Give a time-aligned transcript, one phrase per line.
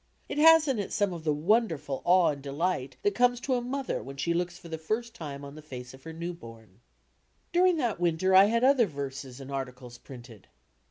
[0.27, 3.61] It has in it some of the wonderful awe and delight that conies to a
[3.61, 6.81] mother v/hea she looks for the first time on the face of her first bom.
[7.53, 10.47] During that winter I had other verses and articles printed.